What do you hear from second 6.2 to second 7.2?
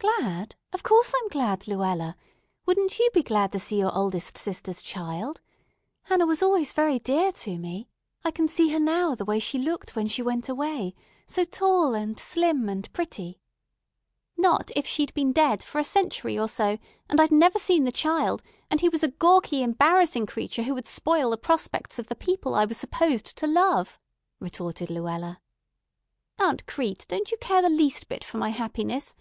was always very